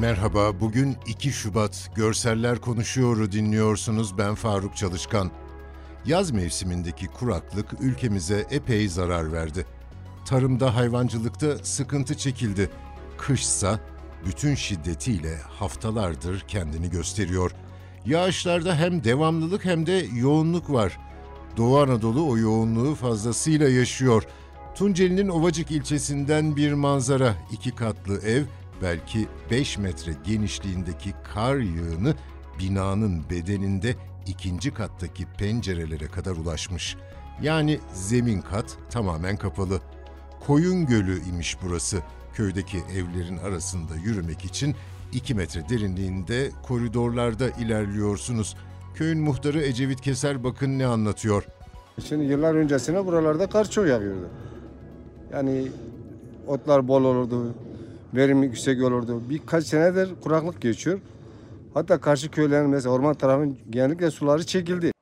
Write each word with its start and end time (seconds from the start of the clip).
Merhaba, 0.00 0.60
bugün 0.60 0.96
2 1.06 1.32
Şubat 1.32 1.90
Görseller 1.94 2.58
Konuşuyor'u 2.58 3.32
dinliyorsunuz. 3.32 4.18
Ben 4.18 4.34
Faruk 4.34 4.76
Çalışkan. 4.76 5.30
Yaz 6.06 6.30
mevsimindeki 6.30 7.06
kuraklık 7.06 7.66
ülkemize 7.80 8.46
epey 8.50 8.88
zarar 8.88 9.32
verdi. 9.32 9.66
Tarımda, 10.26 10.76
hayvancılıkta 10.76 11.58
sıkıntı 11.58 12.16
çekildi. 12.16 12.70
Kışsa 13.18 13.80
bütün 14.26 14.54
şiddetiyle 14.54 15.36
haftalardır 15.36 16.40
kendini 16.40 16.90
gösteriyor. 16.90 17.50
Yağışlarda 18.06 18.74
hem 18.74 19.04
devamlılık 19.04 19.64
hem 19.64 19.86
de 19.86 20.06
yoğunluk 20.14 20.72
var. 20.72 20.98
Doğu 21.56 21.78
Anadolu 21.78 22.28
o 22.28 22.36
yoğunluğu 22.36 22.94
fazlasıyla 22.94 23.68
yaşıyor. 23.68 24.22
Tunceli'nin 24.74 25.28
Ovacık 25.28 25.70
ilçesinden 25.70 26.56
bir 26.56 26.72
manzara, 26.72 27.34
iki 27.52 27.70
katlı 27.70 28.18
ev, 28.20 28.44
belki 28.82 29.28
5 29.50 29.78
metre 29.78 30.12
genişliğindeki 30.24 31.14
kar 31.34 31.56
yığını 31.56 32.14
binanın 32.58 33.30
bedeninde 33.30 33.94
ikinci 34.26 34.74
kattaki 34.74 35.26
pencerelere 35.38 36.06
kadar 36.06 36.36
ulaşmış. 36.36 36.96
Yani 37.42 37.80
zemin 37.92 38.40
kat 38.40 38.78
tamamen 38.90 39.36
kapalı. 39.36 39.80
Koyun 40.46 40.86
Gölü 40.86 41.20
imiş 41.28 41.56
burası. 41.62 41.98
Köydeki 42.34 42.78
evlerin 42.78 43.38
arasında 43.38 43.94
yürümek 44.04 44.44
için 44.44 44.76
2 45.12 45.34
metre 45.34 45.68
derinliğinde 45.68 46.50
koridorlarda 46.62 47.50
ilerliyorsunuz. 47.50 48.56
Köyün 48.94 49.20
muhtarı 49.20 49.62
Ecevit 49.62 50.00
Keser 50.00 50.44
bakın 50.44 50.78
ne 50.78 50.86
anlatıyor. 50.86 51.44
Şimdi 52.04 52.24
yıllar 52.24 52.54
öncesine 52.54 53.06
buralarda 53.06 53.46
kar 53.46 53.70
çok 53.70 53.86
yağıyordu. 53.86 54.28
Yani 55.32 55.68
otlar 56.46 56.88
bol 56.88 57.04
olurdu, 57.04 57.54
verim 58.14 58.42
yüksek 58.42 58.82
olurdu. 58.82 59.22
Birkaç 59.30 59.66
senedir 59.66 60.20
kuraklık 60.22 60.62
geçiyor. 60.62 61.00
Hatta 61.74 62.00
karşı 62.00 62.30
köylerin 62.30 62.70
mesela 62.70 62.94
orman 62.94 63.14
tarafının 63.14 63.58
genellikle 63.70 64.10
suları 64.10 64.46
çekildi. 64.46 64.92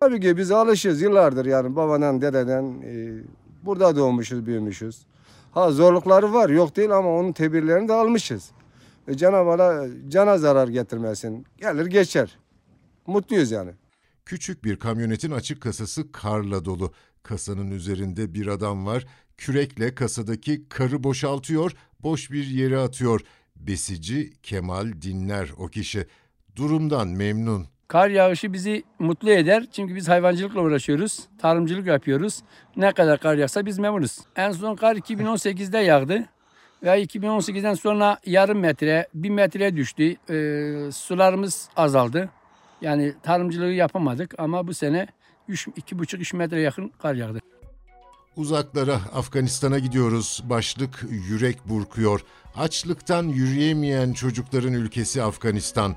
Tabii 0.00 0.20
ki 0.20 0.36
biz 0.36 0.50
alışıyoruz 0.50 1.00
yıllardır 1.00 1.46
yani 1.46 1.76
babadan 1.76 2.22
dededen 2.22 2.82
e, 2.84 3.22
burada 3.64 3.96
doğmuşuz 3.96 4.46
büyümüşüz. 4.46 5.06
Ha 5.52 5.70
zorlukları 5.70 6.32
var 6.32 6.48
yok 6.48 6.76
değil 6.76 6.90
ama 6.96 7.08
onun 7.08 7.32
tedbirlerini 7.32 7.88
de 7.88 7.92
almışız. 7.92 8.50
E, 9.08 9.14
Cenab-ı 9.14 9.50
Allah 9.50 9.86
cana 10.08 10.38
zarar 10.38 10.68
getirmesin. 10.68 11.46
Gelir 11.56 11.86
geçer. 11.86 12.38
Mutluyuz 13.06 13.50
yani. 13.50 13.70
Küçük 14.26 14.64
bir 14.64 14.76
kamyonetin 14.76 15.30
açık 15.30 15.60
kasası 15.60 16.12
karla 16.12 16.64
dolu. 16.64 16.92
Kasanın 17.22 17.70
üzerinde 17.70 18.34
bir 18.34 18.46
adam 18.46 18.86
var. 18.86 19.06
Kürekle 19.42 19.94
kasadaki 19.94 20.68
karı 20.68 21.04
boşaltıyor, 21.04 21.72
boş 22.02 22.30
bir 22.30 22.46
yere 22.46 22.78
atıyor. 22.78 23.20
Besici 23.56 24.32
Kemal 24.42 24.86
Dinler 25.02 25.48
o 25.58 25.66
kişi. 25.66 26.06
Durumdan 26.56 27.08
memnun. 27.08 27.66
Kar 27.88 28.08
yağışı 28.08 28.52
bizi 28.52 28.82
mutlu 28.98 29.30
eder. 29.30 29.66
Çünkü 29.72 29.94
biz 29.94 30.08
hayvancılıkla 30.08 30.60
uğraşıyoruz. 30.60 31.20
Tarımcılık 31.38 31.86
yapıyoruz. 31.86 32.42
Ne 32.76 32.92
kadar 32.92 33.20
kar 33.20 33.36
yağsa 33.36 33.66
biz 33.66 33.78
memnunuz. 33.78 34.18
En 34.36 34.52
son 34.52 34.76
kar 34.76 34.96
2018'de 34.96 35.78
yağdı. 35.78 36.24
Ve 36.82 37.02
2018'den 37.02 37.74
sonra 37.74 38.18
yarım 38.26 38.58
metre, 38.58 39.08
bir 39.14 39.30
metreye 39.30 39.76
düştü. 39.76 40.16
Ee, 40.30 40.92
sularımız 40.92 41.68
azaldı. 41.76 42.28
Yani 42.80 43.14
tarımcılığı 43.22 43.72
yapamadık 43.72 44.34
ama 44.38 44.66
bu 44.66 44.74
sene 44.74 45.06
3, 45.48 45.68
2,5-3 45.68 46.36
metre 46.36 46.60
yakın 46.60 46.92
kar 46.98 47.14
yağdı. 47.14 47.51
Uzaklara 48.36 48.94
Afganistan'a 48.94 49.78
gidiyoruz. 49.78 50.42
Başlık 50.44 51.04
yürek 51.10 51.68
burkuyor. 51.68 52.20
Açlıktan 52.56 53.28
yürüyemeyen 53.28 54.12
çocukların 54.12 54.72
ülkesi 54.72 55.22
Afganistan. 55.22 55.96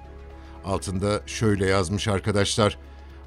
Altında 0.66 1.22
şöyle 1.26 1.66
yazmış 1.66 2.08
arkadaşlar. 2.08 2.78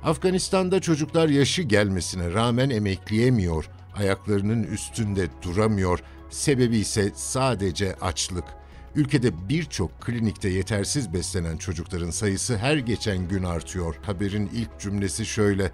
Afganistan'da 0.03 0.81
çocuklar 0.81 1.29
yaşı 1.29 1.63
gelmesine 1.63 2.33
rağmen 2.33 2.71
emekleyemiyor. 2.71 3.71
Ayaklarının 3.97 4.63
üstünde 4.63 5.29
duramıyor. 5.43 6.01
Sebebi 6.31 6.77
ise 6.77 7.13
sadece 7.15 7.95
açlık. 7.95 8.45
Ülkede 8.95 9.49
birçok 9.49 10.01
klinikte 10.01 10.49
yetersiz 10.49 11.13
beslenen 11.13 11.57
çocukların 11.57 12.11
sayısı 12.11 12.57
her 12.59 12.77
geçen 12.77 13.29
gün 13.29 13.45
artıyor. 13.45 13.95
Haberin 14.03 14.51
ilk 14.55 14.81
cümlesi 14.81 15.27
şöyle. 15.27 15.73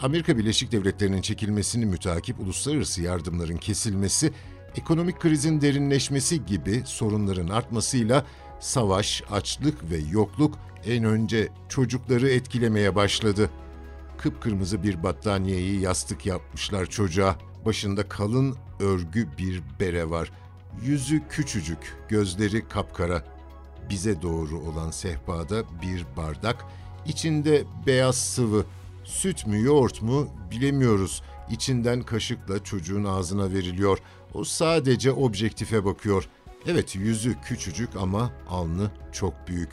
Amerika 0.00 0.38
Birleşik 0.38 0.72
Devletleri'nin 0.72 1.22
çekilmesini 1.22 1.86
mütakip 1.86 2.40
uluslararası 2.40 3.02
yardımların 3.02 3.56
kesilmesi, 3.56 4.32
ekonomik 4.76 5.20
krizin 5.20 5.60
derinleşmesi 5.60 6.46
gibi 6.46 6.82
sorunların 6.86 7.48
artmasıyla 7.48 8.26
savaş, 8.60 9.22
açlık 9.30 9.90
ve 9.90 9.96
yokluk 10.10 10.58
en 10.86 11.04
önce 11.04 11.48
çocukları 11.68 12.30
etkilemeye 12.30 12.94
başladı. 12.94 13.50
Kıpkırmızı 14.18 14.82
bir 14.82 15.02
battaniyeyi 15.02 15.80
yastık 15.80 16.26
yapmışlar 16.26 16.86
çocuğa. 16.86 17.36
Başında 17.66 18.08
kalın 18.08 18.56
örgü 18.80 19.28
bir 19.38 19.62
bere 19.80 20.10
var. 20.10 20.32
Yüzü 20.82 21.22
küçücük, 21.28 21.96
gözleri 22.08 22.68
kapkara. 22.68 23.24
Bize 23.90 24.22
doğru 24.22 24.58
olan 24.58 24.90
sehpada 24.90 25.62
bir 25.82 26.06
bardak, 26.16 26.64
içinde 27.06 27.64
beyaz 27.86 28.16
sıvı, 28.16 28.64
süt 29.04 29.46
mü 29.46 29.62
yoğurt 29.62 30.02
mu 30.02 30.28
bilemiyoruz. 30.50 31.22
İçinden 31.50 32.02
kaşıkla 32.02 32.64
çocuğun 32.64 33.04
ağzına 33.04 33.52
veriliyor. 33.52 33.98
O 34.34 34.44
sadece 34.44 35.12
objektife 35.12 35.84
bakıyor. 35.84 36.28
Evet 36.66 36.96
yüzü 36.96 37.36
küçücük 37.44 37.96
ama 37.96 38.32
alnı 38.48 38.90
çok 39.12 39.34
büyük. 39.48 39.70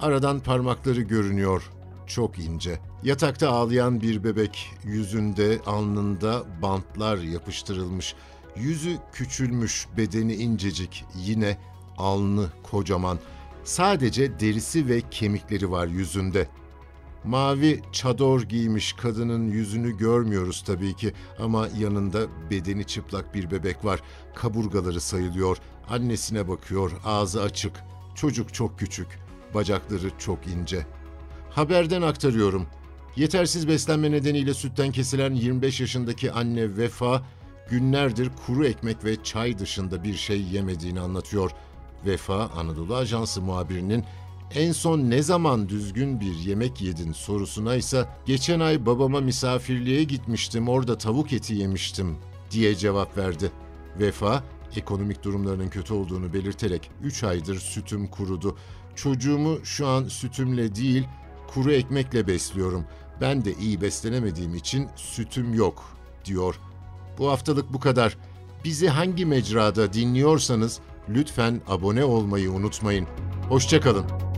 Aradan 0.00 0.40
parmakları 0.40 1.00
görünüyor. 1.00 1.70
Çok 2.06 2.38
ince. 2.38 2.78
Yatakta 3.02 3.50
ağlayan 3.50 4.00
bir 4.00 4.24
bebek, 4.24 4.70
yüzünde, 4.84 5.58
alnında 5.66 6.44
bantlar 6.62 7.18
yapıştırılmış. 7.18 8.14
Yüzü 8.56 8.96
küçülmüş, 9.12 9.86
bedeni 9.96 10.34
incecik, 10.34 11.04
yine 11.16 11.58
alnı 11.98 12.46
kocaman. 12.62 13.18
Sadece 13.64 14.40
derisi 14.40 14.88
ve 14.88 15.02
kemikleri 15.10 15.70
var 15.70 15.86
yüzünde. 15.86 16.48
Mavi 17.24 17.82
çador 17.92 18.42
giymiş 18.42 18.92
kadının 18.92 19.48
yüzünü 19.48 19.98
görmüyoruz 19.98 20.62
tabii 20.66 20.96
ki 20.96 21.12
ama 21.38 21.68
yanında 21.78 22.20
bedeni 22.50 22.84
çıplak 22.84 23.34
bir 23.34 23.50
bebek 23.50 23.84
var. 23.84 24.00
Kaburgaları 24.34 25.00
sayılıyor. 25.00 25.56
Annesine 25.90 26.48
bakıyor, 26.48 26.92
ağzı 27.04 27.42
açık. 27.42 27.72
Çocuk 28.14 28.54
çok 28.54 28.78
küçük, 28.78 29.08
bacakları 29.54 30.10
çok 30.18 30.46
ince. 30.46 30.86
Haberden 31.50 32.02
aktarıyorum. 32.02 32.66
Yetersiz 33.16 33.68
beslenme 33.68 34.10
nedeniyle 34.10 34.54
sütten 34.54 34.92
kesilen 34.92 35.34
25 35.34 35.80
yaşındaki 35.80 36.32
anne 36.32 36.76
Vefa 36.76 37.22
günlerdir 37.70 38.30
kuru 38.46 38.66
ekmek 38.66 39.04
ve 39.04 39.22
çay 39.22 39.58
dışında 39.58 40.04
bir 40.04 40.14
şey 40.14 40.42
yemediğini 40.42 41.00
anlatıyor. 41.00 41.50
Vefa 42.06 42.50
Anadolu 42.56 42.96
Ajansı 42.96 43.42
muhabirinin 43.42 44.04
en 44.54 44.72
son 44.72 44.98
ne 44.98 45.22
zaman 45.22 45.68
düzgün 45.68 46.20
bir 46.20 46.34
yemek 46.34 46.82
yedin 46.82 47.12
sorusuna 47.12 47.74
ise 47.74 48.08
geçen 48.26 48.60
ay 48.60 48.86
babama 48.86 49.20
misafirliğe 49.20 50.04
gitmiştim 50.04 50.68
orada 50.68 50.98
tavuk 50.98 51.32
eti 51.32 51.54
yemiştim 51.54 52.16
diye 52.50 52.74
cevap 52.74 53.18
verdi. 53.18 53.52
Vefa 54.00 54.44
ekonomik 54.76 55.24
durumlarının 55.24 55.68
kötü 55.68 55.94
olduğunu 55.94 56.32
belirterek 56.32 56.90
3 57.02 57.24
aydır 57.24 57.58
sütüm 57.58 58.06
kurudu. 58.06 58.56
Çocuğumu 58.94 59.64
şu 59.64 59.86
an 59.86 60.04
sütümle 60.04 60.74
değil 60.74 61.04
kuru 61.54 61.72
ekmekle 61.72 62.26
besliyorum. 62.26 62.84
Ben 63.20 63.44
de 63.44 63.54
iyi 63.54 63.80
beslenemediğim 63.80 64.54
için 64.54 64.88
sütüm 64.96 65.54
yok 65.54 65.84
diyor. 66.24 66.60
Bu 67.18 67.30
haftalık 67.30 67.72
bu 67.72 67.80
kadar. 67.80 68.16
Bizi 68.64 68.88
hangi 68.88 69.26
mecrada 69.26 69.92
dinliyorsanız 69.92 70.80
lütfen 71.08 71.60
abone 71.68 72.04
olmayı 72.04 72.52
unutmayın. 72.52 73.06
Hoşçakalın. 73.48 74.29